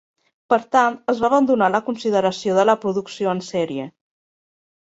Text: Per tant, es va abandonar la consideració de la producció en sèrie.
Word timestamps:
Per 0.53 0.57
tant, 0.75 0.95
es 1.13 1.19
va 1.25 1.27
abandonar 1.29 1.67
la 1.75 1.83
consideració 1.89 2.57
de 2.61 2.65
la 2.71 2.77
producció 2.87 3.35
en 3.37 3.47
sèrie. 3.53 3.87